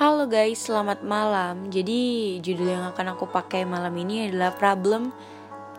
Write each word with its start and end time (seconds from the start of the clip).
Halo 0.00 0.24
guys, 0.24 0.64
selamat 0.64 1.04
malam. 1.04 1.68
Jadi 1.68 2.40
judul 2.40 2.72
yang 2.72 2.88
akan 2.88 3.12
aku 3.12 3.28
pakai 3.28 3.68
malam 3.68 3.92
ini 4.00 4.32
adalah 4.32 4.56
problem 4.56 5.12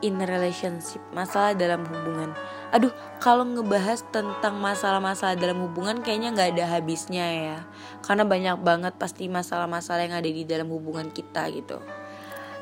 in 0.06 0.22
relationship, 0.22 1.02
masalah 1.10 1.58
dalam 1.58 1.82
hubungan. 1.90 2.30
Aduh, 2.70 2.94
kalau 3.18 3.42
ngebahas 3.42 4.06
tentang 4.14 4.62
masalah-masalah 4.62 5.34
dalam 5.42 5.66
hubungan 5.66 6.06
kayaknya 6.06 6.38
nggak 6.38 6.54
ada 6.54 6.66
habisnya 6.70 7.26
ya. 7.34 7.58
Karena 8.06 8.22
banyak 8.22 8.62
banget 8.62 8.94
pasti 9.02 9.26
masalah-masalah 9.26 10.06
yang 10.06 10.14
ada 10.14 10.30
di 10.30 10.46
dalam 10.46 10.70
hubungan 10.70 11.10
kita 11.10 11.50
gitu. 11.58 11.82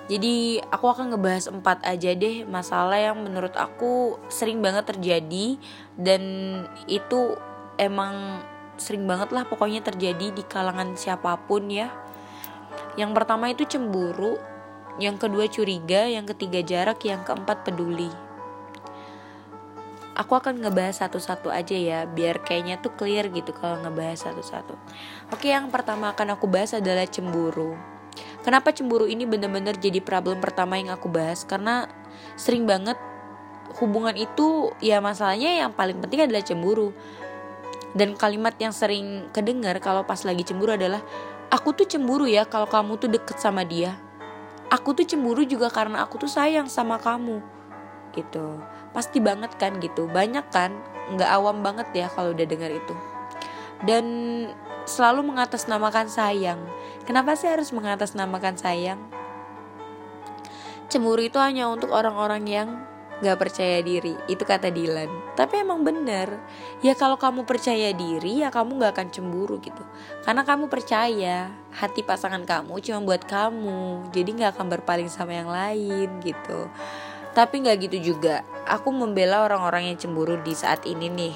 Jadi 0.08 0.64
aku 0.64 0.86
akan 0.88 1.12
ngebahas 1.12 1.52
empat 1.52 1.84
aja 1.84 2.16
deh 2.16 2.48
masalah 2.48 3.04
yang 3.04 3.20
menurut 3.20 3.52
aku 3.60 4.16
sering 4.32 4.64
banget 4.64 4.96
terjadi 4.96 5.60
dan 6.00 6.24
itu 6.88 7.36
emang 7.76 8.48
sering 8.80 9.06
banget 9.06 9.30
lah 9.36 9.46
pokoknya 9.46 9.84
terjadi 9.86 10.32
di 10.34 10.44
kalangan 10.44 10.96
siapa 10.96 11.36
pun 11.46 11.70
ya. 11.70 11.92
Yang 12.96 13.12
pertama 13.16 13.52
itu 13.52 13.64
cemburu, 13.64 14.40
yang 15.00 15.16
kedua 15.16 15.48
curiga, 15.48 16.08
yang 16.10 16.28
ketiga 16.28 16.60
jarak, 16.60 17.00
yang 17.08 17.24
keempat 17.24 17.64
peduli. 17.64 18.12
Aku 20.20 20.36
akan 20.36 20.60
ngebahas 20.60 21.08
satu-satu 21.08 21.48
aja 21.48 21.80
ya, 21.80 22.04
biar 22.04 22.44
kayaknya 22.44 22.84
tuh 22.84 22.92
clear 23.00 23.32
gitu 23.32 23.56
kalau 23.56 23.80
ngebahas 23.80 24.28
satu-satu. 24.28 24.76
Oke, 25.32 25.48
yang 25.48 25.72
pertama 25.72 26.12
akan 26.12 26.36
aku 26.36 26.44
bahas 26.52 26.76
adalah 26.76 27.08
cemburu. 27.08 27.80
Kenapa 28.44 28.76
cemburu 28.76 29.08
ini 29.08 29.24
bener-bener 29.24 29.80
jadi 29.80 30.04
problem 30.04 30.44
pertama 30.44 30.76
yang 30.76 30.92
aku 30.92 31.08
bahas? 31.08 31.48
Karena 31.48 31.88
sering 32.36 32.68
banget 32.68 33.00
hubungan 33.80 34.18
itu 34.18 34.76
ya 34.84 35.00
masalahnya 35.00 35.64
yang 35.64 35.72
paling 35.72 36.04
penting 36.04 36.28
adalah 36.28 36.44
cemburu. 36.44 36.92
Dan 37.98 38.14
kalimat 38.14 38.54
yang 38.62 38.70
sering 38.70 39.30
kedengar 39.34 39.78
kalau 39.82 40.06
pas 40.06 40.22
lagi 40.22 40.46
cemburu 40.46 40.78
adalah 40.78 41.02
aku 41.50 41.74
tuh 41.74 41.90
cemburu 41.90 42.30
ya 42.30 42.46
kalau 42.46 42.70
kamu 42.70 43.02
tuh 43.02 43.10
deket 43.10 43.42
sama 43.42 43.66
dia. 43.66 43.98
Aku 44.70 44.94
tuh 44.94 45.06
cemburu 45.06 45.42
juga 45.42 45.74
karena 45.74 46.06
aku 46.06 46.22
tuh 46.22 46.30
sayang 46.30 46.70
sama 46.70 47.02
kamu. 47.02 47.42
Gitu. 48.14 48.62
Pasti 48.94 49.18
banget 49.18 49.58
kan 49.58 49.82
gitu. 49.82 50.06
Banyak 50.06 50.46
kan 50.54 50.74
nggak 51.10 51.30
awam 51.30 51.66
banget 51.66 51.90
ya 51.94 52.08
kalau 52.14 52.38
udah 52.38 52.46
dengar 52.46 52.70
itu. 52.70 52.94
Dan 53.82 54.06
selalu 54.86 55.34
mengatasnamakan 55.34 56.10
sayang. 56.10 56.62
Kenapa 57.10 57.34
sih 57.34 57.50
harus 57.50 57.74
mengatasnamakan 57.74 58.58
sayang? 58.58 59.02
Cemburu 60.90 61.22
itu 61.22 61.38
hanya 61.38 61.70
untuk 61.70 61.94
orang-orang 61.94 62.44
yang 62.50 62.70
gak 63.20 63.40
percaya 63.40 63.84
diri 63.84 64.16
Itu 64.28 64.44
kata 64.48 64.72
Dilan 64.72 65.36
Tapi 65.36 65.64
emang 65.64 65.84
bener 65.84 66.40
Ya 66.80 66.96
kalau 66.96 67.20
kamu 67.20 67.44
percaya 67.44 67.92
diri 67.92 68.44
ya 68.44 68.50
kamu 68.52 68.80
gak 68.80 68.94
akan 68.96 69.08
cemburu 69.12 69.60
gitu. 69.60 69.84
Karena 70.24 70.44
kamu 70.48 70.72
percaya 70.72 71.52
Hati 71.76 72.02
pasangan 72.04 72.44
kamu 72.48 72.80
cuma 72.84 73.00
buat 73.04 73.24
kamu 73.28 74.12
Jadi 74.16 74.30
gak 74.44 74.58
akan 74.58 74.68
berpaling 74.80 75.10
sama 75.12 75.36
yang 75.36 75.52
lain 75.52 76.10
gitu. 76.24 76.72
Tapi 77.36 77.68
gak 77.68 77.78
gitu 77.88 78.16
juga 78.16 78.42
Aku 78.70 78.94
membela 78.94 79.44
orang-orang 79.44 79.94
yang 79.94 79.98
cemburu 79.98 80.38
di 80.40 80.54
saat 80.54 80.86
ini 80.86 81.10
nih. 81.10 81.36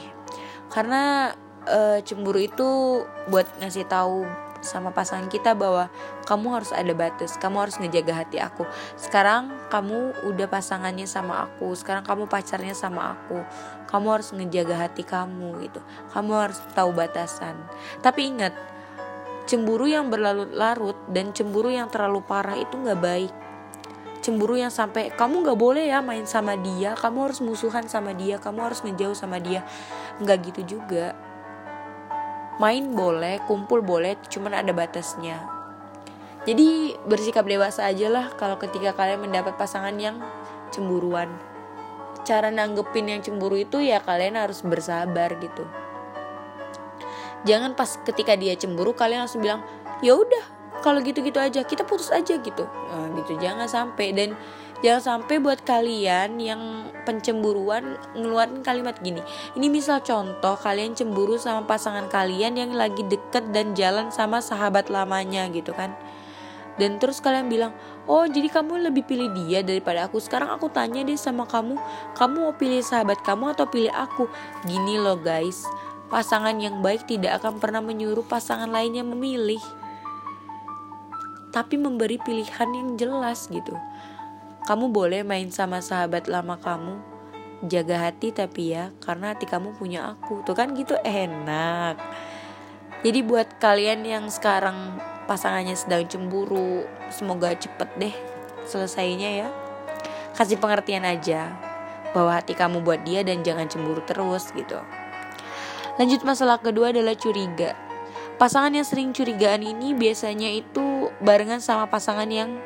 Karena 0.69 1.33
uh, 1.67 1.99
cemburu 2.03 2.39
itu 2.39 3.01
buat 3.29 3.47
ngasih 3.59 3.87
tahu 3.87 4.25
sama 4.63 4.95
pasangan 4.95 5.27
kita 5.27 5.53
bahwa 5.53 5.91
kamu 6.23 6.47
harus 6.59 6.71
ada 6.71 6.95
batas, 6.95 7.35
kamu 7.37 7.67
harus 7.67 7.75
ngejaga 7.77 8.23
hati 8.23 8.39
aku. 8.39 8.63
Sekarang 8.95 9.51
kamu 9.67 10.25
udah 10.25 10.47
pasangannya 10.47 11.05
sama 11.05 11.45
aku, 11.45 11.75
sekarang 11.75 12.07
kamu 12.07 12.25
pacarnya 12.31 12.73
sama 12.73 13.19
aku. 13.19 13.43
Kamu 13.91 14.07
harus 14.09 14.31
ngejaga 14.33 14.87
hati 14.87 15.03
kamu 15.05 15.69
gitu. 15.69 15.83
Kamu 16.15 16.31
harus 16.33 16.57
tahu 16.73 16.95
batasan. 16.95 17.59
Tapi 18.01 18.33
ingat, 18.33 18.55
cemburu 19.45 19.85
yang 19.85 20.07
berlarut-larut 20.07 20.95
dan 21.11 21.35
cemburu 21.35 21.69
yang 21.69 21.91
terlalu 21.91 22.23
parah 22.23 22.55
itu 22.55 22.73
nggak 22.79 23.01
baik. 23.03 23.33
Cemburu 24.23 24.55
yang 24.55 24.71
sampai 24.71 25.11
kamu 25.11 25.43
nggak 25.43 25.59
boleh 25.59 25.83
ya 25.91 25.99
main 25.99 26.23
sama 26.23 26.55
dia, 26.55 26.95
kamu 26.95 27.27
harus 27.27 27.43
musuhan 27.43 27.83
sama 27.91 28.15
dia, 28.15 28.39
kamu 28.39 28.71
harus 28.71 28.79
ngejauh 28.79 29.19
sama 29.19 29.35
dia, 29.43 29.67
nggak 30.23 30.37
gitu 30.47 30.79
juga 30.79 31.32
main 32.61 32.93
boleh 32.93 33.41
kumpul 33.49 33.81
boleh 33.81 34.17
cuman 34.29 34.61
ada 34.61 34.71
batasnya. 34.75 35.41
Jadi 36.43 36.99
bersikap 37.07 37.47
dewasa 37.47 37.87
aja 37.87 38.11
lah 38.11 38.35
kalau 38.35 38.59
ketika 38.59 38.91
kalian 38.91 39.23
mendapat 39.23 39.55
pasangan 39.55 39.95
yang 39.95 40.19
cemburuan. 40.75 41.31
Cara 42.27 42.51
nanggepin 42.51 43.07
yang 43.07 43.21
cemburu 43.23 43.59
itu 43.59 43.79
ya 43.79 44.03
kalian 44.03 44.35
harus 44.35 44.59
bersabar 44.63 45.35
gitu. 45.39 45.63
Jangan 47.43 47.75
pas 47.75 47.99
ketika 48.07 48.35
dia 48.35 48.55
cemburu 48.55 48.95
kalian 48.95 49.27
langsung 49.27 49.43
bilang 49.43 49.63
ya 49.99 50.15
udah 50.15 50.43
kalau 50.83 50.99
gitu-gitu 50.99 51.39
aja 51.39 51.63
kita 51.63 51.87
putus 51.87 52.11
aja 52.11 52.35
gitu. 52.35 52.67
Nah, 52.67 53.07
gitu. 53.23 53.39
Jangan 53.39 53.67
sampai. 53.71 54.11
Dan 54.11 54.35
Jangan 54.83 55.23
sampai 55.23 55.39
buat 55.39 55.63
kalian 55.63 56.43
yang 56.43 56.91
pencemburuan 57.07 57.95
ngeluarin 58.19 58.59
kalimat 58.67 58.99
gini. 58.99 59.23
Ini 59.55 59.71
misal 59.71 60.03
contoh 60.03 60.59
kalian 60.59 60.91
cemburu 60.91 61.39
sama 61.39 61.63
pasangan 61.63 62.11
kalian 62.11 62.59
yang 62.59 62.75
lagi 62.75 62.99
deket 63.07 63.47
dan 63.55 63.71
jalan 63.79 64.11
sama 64.11 64.43
sahabat 64.43 64.91
lamanya 64.91 65.47
gitu 65.55 65.71
kan. 65.71 65.95
Dan 66.75 66.99
terus 66.99 67.23
kalian 67.23 67.47
bilang, 67.47 67.71
oh 68.11 68.27
jadi 68.27 68.51
kamu 68.51 68.91
lebih 68.91 69.07
pilih 69.07 69.31
dia 69.31 69.63
daripada 69.63 70.03
aku. 70.11 70.19
Sekarang 70.19 70.51
aku 70.51 70.67
tanya 70.67 70.99
deh 70.99 71.15
sama 71.15 71.47
kamu, 71.47 71.79
kamu 72.19 72.35
mau 72.43 72.51
pilih 72.51 72.83
sahabat 72.83 73.23
kamu 73.23 73.55
atau 73.55 73.63
pilih 73.71 73.93
aku? 73.95 74.27
Gini 74.67 74.99
loh 74.99 75.15
guys, 75.15 75.63
pasangan 76.11 76.59
yang 76.59 76.83
baik 76.83 77.07
tidak 77.07 77.39
akan 77.39 77.55
pernah 77.55 77.79
menyuruh 77.79 78.27
pasangan 78.27 78.67
lainnya 78.67 79.07
memilih. 79.07 79.63
Tapi 81.55 81.79
memberi 81.79 82.19
pilihan 82.19 82.67
yang 82.67 82.99
jelas 82.99 83.47
gitu 83.47 83.79
kamu 84.63 84.95
boleh 84.95 85.21
main 85.27 85.51
sama 85.51 85.83
sahabat 85.83 86.31
lama 86.31 86.55
kamu. 86.55 86.95
Jaga 87.67 88.07
hati 88.07 88.31
tapi 88.31 88.75
ya, 88.75 88.95
karena 89.03 89.35
hati 89.35 89.43
kamu 89.47 89.75
punya 89.75 90.15
aku. 90.15 90.43
Tuh 90.47 90.55
kan 90.55 90.71
gitu 90.71 90.95
enak. 91.03 91.99
Jadi 93.03 93.19
buat 93.27 93.59
kalian 93.59 94.07
yang 94.07 94.25
sekarang 94.31 94.99
pasangannya 95.27 95.75
sedang 95.75 96.07
cemburu, 96.07 96.87
semoga 97.11 97.51
cepet 97.51 97.89
deh 97.99 98.15
selesainya 98.63 99.29
ya. 99.43 99.49
Kasih 100.31 100.55
pengertian 100.55 101.03
aja 101.03 101.51
bahwa 102.15 102.31
hati 102.31 102.55
kamu 102.55 102.79
buat 102.79 103.03
dia 103.03 103.27
dan 103.27 103.43
jangan 103.43 103.67
cemburu 103.67 103.99
terus 104.07 104.47
gitu. 104.55 104.79
Lanjut 105.99 106.23
masalah 106.23 106.63
kedua 106.63 106.95
adalah 106.95 107.13
curiga. 107.19 107.75
Pasangan 108.39 108.73
yang 108.73 108.87
sering 108.87 109.11
curigaan 109.11 109.61
ini 109.61 109.93
biasanya 109.93 110.49
itu 110.49 111.11
barengan 111.21 111.61
sama 111.61 111.85
pasangan 111.91 112.25
yang 112.31 112.57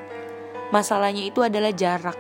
masalahnya 0.73 1.23
itu 1.27 1.43
adalah 1.43 1.71
jarak. 1.71 2.17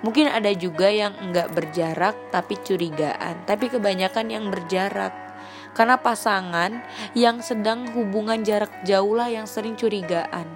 Mungkin 0.00 0.32
ada 0.32 0.48
juga 0.56 0.88
yang 0.88 1.12
enggak 1.20 1.52
berjarak 1.52 2.16
tapi 2.32 2.56
curigaan, 2.64 3.44
tapi 3.44 3.68
kebanyakan 3.68 4.26
yang 4.32 4.44
berjarak. 4.48 5.12
Karena 5.76 6.00
pasangan 6.00 6.82
yang 7.14 7.44
sedang 7.44 7.86
hubungan 7.94 8.42
jarak 8.42 8.72
jauh 8.82 9.14
lah 9.14 9.30
yang 9.30 9.46
sering 9.46 9.78
curigaan. 9.78 10.48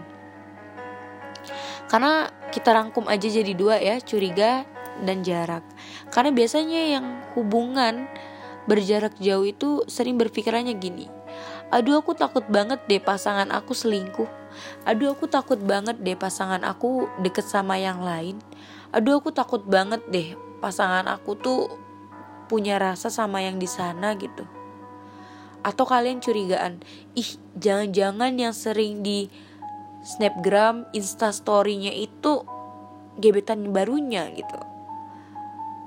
Karena 1.86 2.26
kita 2.50 2.74
rangkum 2.74 3.06
aja 3.06 3.28
jadi 3.28 3.52
dua 3.54 3.78
ya, 3.78 4.00
curiga 4.00 4.66
dan 5.04 5.22
jarak. 5.22 5.62
Karena 6.10 6.32
biasanya 6.34 6.98
yang 6.98 7.06
hubungan 7.36 8.08
berjarak 8.64 9.14
jauh 9.20 9.44
itu 9.44 9.84
sering 9.86 10.16
berpikirannya 10.16 10.74
gini. 10.80 11.06
Aduh 11.72 12.00
aku 12.04 12.12
takut 12.12 12.44
banget 12.48 12.80
deh 12.88 13.00
pasangan 13.00 13.48
aku 13.52 13.72
selingkuh. 13.72 14.28
Aduh 14.84 15.16
aku 15.16 15.26
takut 15.26 15.58
banget 15.58 15.98
deh 16.02 16.16
pasangan 16.16 16.62
aku 16.62 17.08
deket 17.24 17.46
sama 17.48 17.80
yang 17.80 18.04
lain. 18.04 18.38
Aduh 18.94 19.18
aku 19.18 19.32
takut 19.34 19.64
banget 19.64 20.04
deh 20.12 20.36
pasangan 20.60 21.08
aku 21.10 21.34
tuh 21.36 21.60
punya 22.46 22.76
rasa 22.76 23.08
sama 23.08 23.40
yang 23.40 23.56
di 23.56 23.66
sana 23.66 24.14
gitu. 24.14 24.44
Atau 25.64 25.88
kalian 25.88 26.20
curigaan 26.20 26.84
ih 27.16 27.30
jangan-jangan 27.56 28.36
yang 28.36 28.52
sering 28.52 29.00
di 29.00 29.32
snapgram 30.04 30.84
instastorynya 30.92 31.90
itu 31.90 32.44
gebetan 33.16 33.72
barunya 33.72 34.28
gitu. 34.36 34.60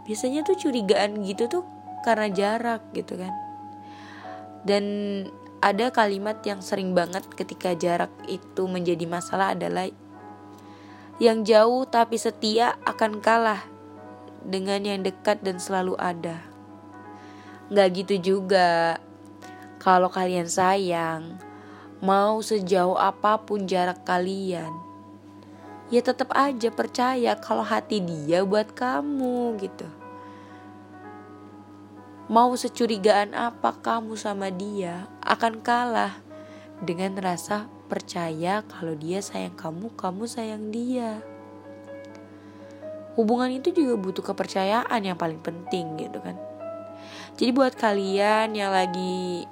Biasanya 0.09 0.41
tuh 0.41 0.57
curigaan 0.57 1.21
gitu 1.23 1.45
tuh 1.45 1.63
karena 2.01 2.27
jarak 2.33 2.81
gitu 2.97 3.15
kan. 3.19 3.33
Dan 4.65 4.83
ada 5.57 5.89
kalimat 5.89 6.37
yang 6.45 6.61
sering 6.61 6.93
banget 6.93 7.25
ketika 7.33 7.73
jarak 7.73 8.13
itu 8.29 8.69
menjadi 8.69 9.09
masalah 9.09 9.57
adalah 9.57 9.89
yang 11.17 11.41
jauh 11.41 11.81
tapi 11.89 12.21
setia 12.21 12.77
akan 12.85 13.17
kalah 13.17 13.65
dengan 14.45 14.85
yang 14.85 15.01
dekat 15.01 15.41
dan 15.41 15.57
selalu 15.57 15.97
ada. 15.97 16.45
Gak 17.73 17.89
gitu 17.97 18.15
juga. 18.21 19.01
Kalau 19.81 20.13
kalian 20.13 20.45
sayang, 20.45 21.41
mau 22.01 22.37
sejauh 22.41 22.97
apa 22.97 23.41
pun 23.41 23.65
jarak 23.65 24.03
kalian, 24.03 24.69
ya 25.87 26.01
tetap 26.01 26.33
aja 26.33 26.69
percaya 26.73 27.37
kalau 27.37 27.63
hati 27.63 28.01
dia 28.03 28.43
buat 28.43 28.73
kamu 28.73 29.57
gitu. 29.61 29.87
Mau 32.27 32.51
securigaan 32.59 33.31
apa 33.31 33.71
kamu 33.79 34.19
sama 34.19 34.51
dia 34.51 35.07
akan 35.27 35.59
kalah 35.59 36.15
dengan 36.79 37.19
rasa 37.19 37.67
percaya 37.91 38.63
kalau 38.67 38.93
dia 38.95 39.19
sayang 39.23 39.55
kamu, 39.55 39.91
kamu 39.95 40.23
sayang 40.27 40.69
dia. 40.71 41.19
Hubungan 43.17 43.49
itu 43.49 43.73
juga 43.73 43.97
butuh 43.97 44.21
kepercayaan 44.21 45.01
yang 45.01 45.17
paling 45.17 45.41
penting 45.41 45.97
gitu 45.97 46.21
kan. 46.21 46.37
Jadi 47.37 47.49
buat 47.53 47.73
kalian 47.73 48.53
yang 48.53 48.69
lagi 48.69 49.45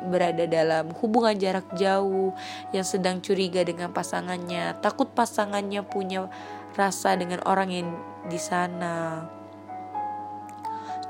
berada 0.00 0.48
dalam 0.48 0.96
hubungan 0.96 1.36
jarak 1.36 1.68
jauh 1.76 2.32
yang 2.72 2.84
sedang 2.84 3.20
curiga 3.20 3.60
dengan 3.60 3.92
pasangannya, 3.92 4.80
takut 4.80 5.12
pasangannya 5.12 5.84
punya 5.84 6.32
rasa 6.72 7.12
dengan 7.20 7.44
orang 7.44 7.68
yang 7.68 7.88
di 8.24 8.40
sana. 8.40 9.28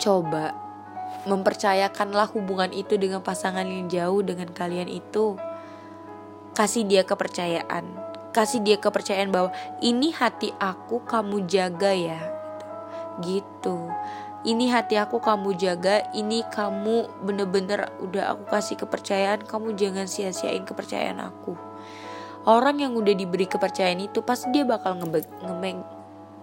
Coba 0.00 0.69
mempercayakanlah 1.28 2.30
hubungan 2.32 2.72
itu 2.72 2.96
dengan 2.96 3.20
pasangan 3.20 3.64
yang 3.64 3.86
jauh 3.88 4.20
dengan 4.24 4.50
kalian 4.50 4.88
itu. 4.88 5.36
Kasih 6.56 6.84
dia 6.84 7.06
kepercayaan. 7.06 7.84
Kasih 8.30 8.62
dia 8.62 8.78
kepercayaan 8.78 9.30
bahwa 9.34 9.50
ini 9.82 10.14
hati 10.14 10.54
aku 10.58 11.02
kamu 11.06 11.46
jaga 11.50 11.92
ya. 11.92 12.20
Gitu 13.20 13.90
ini 14.40 14.72
hati 14.72 14.96
aku 14.96 15.20
kamu 15.20 15.52
jaga 15.60 16.08
ini 16.16 16.40
kamu 16.48 17.12
bener-bener 17.20 17.92
udah 18.00 18.32
aku 18.32 18.48
kasih 18.48 18.76
kepercayaan 18.80 19.44
kamu 19.44 19.76
jangan 19.76 20.08
sia-siain 20.08 20.64
kepercayaan 20.64 21.20
aku 21.20 21.52
orang 22.48 22.80
yang 22.80 22.96
udah 22.96 23.12
diberi 23.12 23.44
kepercayaan 23.44 24.00
itu 24.00 24.24
pasti 24.24 24.48
dia 24.48 24.64
bakal 24.64 24.96
nge 24.96 25.20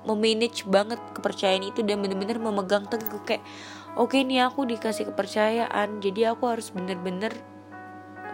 memanage 0.07 0.63
banget 0.63 0.97
kepercayaan 1.11 1.67
itu 1.67 1.83
dan 1.83 1.99
bener-bener 1.99 2.39
memegang 2.39 2.87
teguh 2.87 3.21
kayak 3.27 3.43
oke 3.99 4.15
nih 4.15 4.47
aku 4.47 4.63
dikasih 4.63 5.11
kepercayaan 5.11 5.99
jadi 5.99 6.33
aku 6.33 6.47
harus 6.47 6.71
bener-bener 6.71 7.35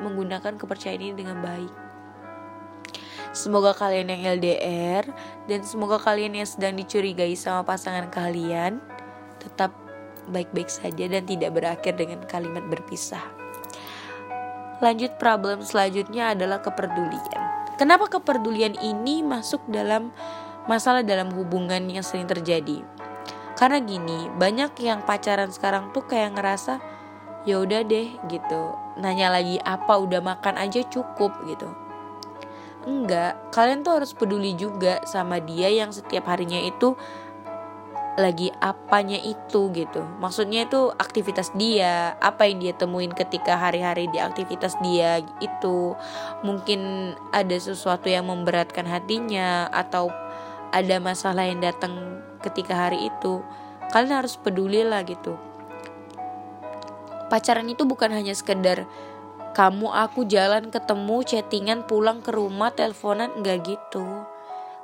menggunakan 0.05 0.55
kepercayaan 0.55 1.01
ini 1.01 1.15
dengan 1.17 1.41
baik 1.41 1.83
Semoga 3.33 3.73
kalian 3.73 4.13
yang 4.13 4.37
LDR 4.37 5.09
dan 5.49 5.65
semoga 5.65 5.97
kalian 5.97 6.37
yang 6.37 6.45
sedang 6.45 6.77
dicurigai 6.77 7.33
sama 7.33 7.65
pasangan 7.65 8.05
kalian 8.13 8.77
tetap 9.41 9.73
baik-baik 10.29 10.69
saja 10.69 11.09
dan 11.09 11.25
tidak 11.25 11.49
berakhir 11.57 11.97
dengan 11.97 12.21
kalimat 12.29 12.61
berpisah. 12.69 13.25
Lanjut 14.85 15.17
problem 15.17 15.65
selanjutnya 15.65 16.37
adalah 16.37 16.61
kepedulian. 16.61 17.41
Kenapa 17.81 18.05
kepedulian 18.05 18.77
ini 18.85 19.25
masuk 19.25 19.65
dalam 19.65 20.13
masalah 20.69 21.01
dalam 21.03 21.31
hubungan 21.33 21.81
yang 21.89 22.05
sering 22.05 22.27
terjadi? 22.27 22.83
Karena 23.53 23.79
gini, 23.79 24.27
banyak 24.33 24.73
yang 24.81 25.05
pacaran 25.05 25.53
sekarang 25.53 25.93
tuh 25.93 26.03
kayak 26.03 26.35
ngerasa 26.35 26.81
ya 27.43 27.59
udah 27.61 27.85
deh 27.85 28.15
gitu. 28.27 28.61
Nanya 28.97 29.29
lagi 29.31 29.61
apa 29.61 29.93
udah 29.99 30.19
makan 30.19 30.57
aja 30.57 30.81
cukup 30.87 31.31
gitu. 31.45 31.69
Enggak, 32.83 33.39
kalian 33.55 33.79
tuh 33.85 33.95
harus 33.95 34.11
peduli 34.11 34.59
juga 34.59 34.99
sama 35.07 35.39
dia 35.39 35.71
yang 35.71 35.95
setiap 35.95 36.27
harinya 36.27 36.59
itu 36.59 36.99
lagi 38.13 38.53
apanya 38.61 39.17
itu 39.17 39.73
gitu 39.73 40.05
maksudnya 40.21 40.69
itu 40.69 40.93
aktivitas 40.93 41.49
dia 41.57 42.13
apa 42.21 42.45
yang 42.45 42.61
dia 42.61 42.73
temuin 42.77 43.09
ketika 43.09 43.57
hari-hari 43.57 44.05
di 44.13 44.21
aktivitas 44.21 44.77
dia 44.85 45.25
itu 45.41 45.97
mungkin 46.45 47.13
ada 47.33 47.57
sesuatu 47.57 48.13
yang 48.13 48.29
memberatkan 48.29 48.85
hatinya 48.85 49.65
atau 49.73 50.13
ada 50.73 50.97
masalah 50.97 51.45
yang 51.45 51.61
datang 51.61 52.19
ketika 52.41 52.89
hari 52.89 53.07
itu 53.13 53.45
kalian 53.93 54.25
harus 54.25 54.35
peduli 54.41 54.81
lah 54.81 55.05
gitu 55.05 55.37
pacaran 57.29 57.69
itu 57.69 57.85
bukan 57.85 58.09
hanya 58.09 58.33
sekedar 58.33 58.89
kamu 59.53 59.93
aku 59.93 60.25
jalan 60.25 60.73
ketemu 60.73 61.21
chattingan 61.21 61.85
pulang 61.85 62.25
ke 62.25 62.33
rumah 62.33 62.73
teleponan 62.73 63.29
enggak 63.37 63.77
gitu 63.77 64.25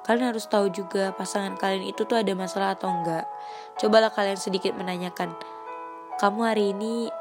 Kalian 0.10 0.34
harus 0.34 0.50
tahu 0.50 0.74
juga 0.74 1.14
pasangan 1.14 1.54
kalian 1.54 1.86
itu 1.86 2.02
tuh 2.02 2.18
ada 2.18 2.34
masalah 2.34 2.74
atau 2.74 2.90
enggak. 2.90 3.30
Cobalah 3.78 4.10
kalian 4.10 4.42
sedikit 4.42 4.74
menanyakan, 4.74 5.38
kamu 6.18 6.40
hari 6.50 6.74
ini 6.74 7.14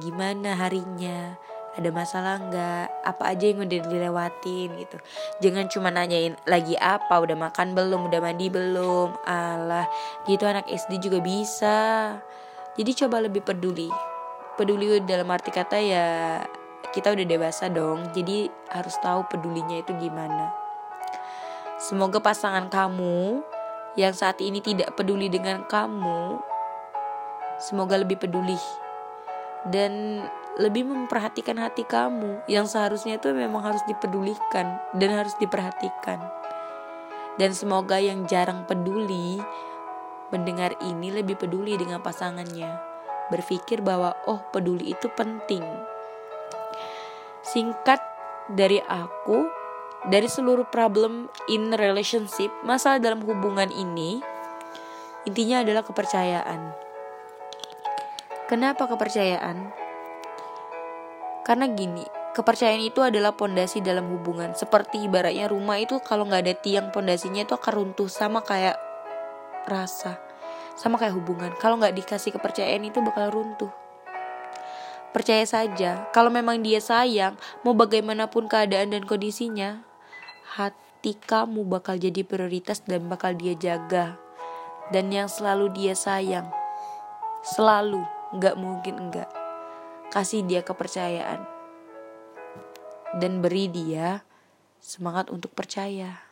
gimana 0.00 0.56
harinya? 0.56 1.36
Ada 1.74 1.90
masalah 1.90 2.38
enggak? 2.38 2.86
Apa 3.02 3.34
aja 3.34 3.50
yang 3.50 3.66
udah 3.66 3.80
dilewatin 3.90 4.68
gitu. 4.78 4.96
Jangan 5.42 5.66
cuma 5.66 5.90
nanyain 5.90 6.38
lagi 6.46 6.78
apa, 6.78 7.18
udah 7.18 7.34
makan 7.34 7.74
belum, 7.74 8.06
udah 8.06 8.20
mandi 8.22 8.46
belum. 8.46 9.18
Alah, 9.26 9.90
gitu 10.30 10.46
anak 10.46 10.70
SD 10.70 11.02
juga 11.02 11.18
bisa. 11.18 11.78
Jadi 12.78 12.90
coba 12.94 13.22
lebih 13.22 13.42
peduli. 13.42 13.90
Peduli 14.54 15.02
dalam 15.02 15.26
arti 15.34 15.50
kata 15.50 15.78
ya 15.82 16.06
kita 16.94 17.10
udah 17.10 17.26
dewasa 17.26 17.66
dong. 17.66 18.06
Jadi 18.14 18.46
harus 18.70 18.94
tahu 19.02 19.26
pedulinya 19.26 19.82
itu 19.82 19.90
gimana. 19.98 20.54
Semoga 21.74 22.22
pasangan 22.22 22.70
kamu 22.70 23.42
yang 23.98 24.14
saat 24.14 24.38
ini 24.42 24.58
tidak 24.58 24.94
peduli 24.98 25.30
dengan 25.30 25.66
kamu, 25.66 26.38
semoga 27.62 27.94
lebih 27.94 28.18
peduli 28.18 28.58
dan 29.70 30.24
lebih 30.54 30.86
memperhatikan 30.86 31.58
hati 31.58 31.82
kamu 31.82 32.46
yang 32.46 32.70
seharusnya 32.70 33.18
itu 33.18 33.34
memang 33.34 33.74
harus 33.74 33.82
dipedulikan 33.90 34.78
dan 34.94 35.10
harus 35.10 35.34
diperhatikan. 35.42 36.22
Dan 37.34 37.50
semoga 37.50 37.98
yang 37.98 38.30
jarang 38.30 38.62
peduli 38.62 39.42
mendengar 40.30 40.78
ini 40.78 41.10
lebih 41.10 41.34
peduli 41.34 41.74
dengan 41.74 41.98
pasangannya. 41.98 42.70
Berpikir 43.34 43.82
bahwa 43.82 44.14
oh 44.30 44.38
peduli 44.54 44.94
itu 44.94 45.10
penting. 45.18 45.66
Singkat 47.42 47.98
dari 48.46 48.78
aku, 48.78 49.50
dari 50.06 50.30
seluruh 50.30 50.70
problem 50.70 51.26
in 51.50 51.74
relationship, 51.74 52.54
masalah 52.62 53.02
dalam 53.02 53.26
hubungan 53.26 53.74
ini 53.74 54.22
intinya 55.26 55.66
adalah 55.66 55.82
kepercayaan. 55.82 56.60
Kenapa 58.46 58.84
kepercayaan? 58.86 59.83
Karena 61.44 61.68
gini, 61.68 62.02
kepercayaan 62.32 62.80
itu 62.80 63.04
adalah 63.04 63.36
pondasi 63.36 63.84
dalam 63.84 64.08
hubungan. 64.08 64.56
Seperti 64.56 65.04
ibaratnya 65.04 65.46
rumah 65.46 65.76
itu 65.76 66.00
kalau 66.00 66.24
nggak 66.24 66.42
ada 66.42 66.54
tiang 66.56 66.88
pondasinya 66.90 67.44
itu 67.44 67.52
akan 67.54 67.72
runtuh 67.72 68.08
sama 68.08 68.40
kayak 68.40 68.80
rasa, 69.68 70.18
sama 70.74 70.96
kayak 70.96 71.14
hubungan. 71.14 71.52
Kalau 71.60 71.76
nggak 71.76 71.94
dikasih 71.94 72.32
kepercayaan 72.32 72.88
itu 72.88 73.04
bakal 73.04 73.28
runtuh. 73.28 73.70
Percaya 75.14 75.46
saja, 75.46 76.10
kalau 76.10 76.32
memang 76.32 76.58
dia 76.64 76.82
sayang, 76.82 77.38
mau 77.62 77.76
bagaimanapun 77.76 78.50
keadaan 78.50 78.90
dan 78.90 79.06
kondisinya, 79.06 79.86
hati 80.58 81.14
kamu 81.14 81.62
bakal 81.70 81.94
jadi 81.94 82.26
prioritas 82.26 82.82
dan 82.82 83.06
bakal 83.06 83.30
dia 83.36 83.54
jaga 83.54 84.18
dan 84.92 85.08
yang 85.08 85.30
selalu 85.30 85.72
dia 85.72 85.96
sayang 85.96 86.44
selalu 87.44 88.04
nggak 88.36 88.56
mungkin 88.58 89.08
enggak 89.08 89.30
kasih 90.14 90.46
dia 90.46 90.62
kepercayaan. 90.62 91.42
Dan 93.18 93.42
beri 93.42 93.66
dia 93.66 94.22
semangat 94.78 95.26
untuk 95.34 95.50
percaya. 95.50 96.22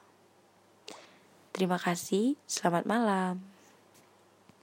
Terima 1.51 1.77
kasih 1.83 2.39
selamat 2.47 2.87
malam 2.87 3.52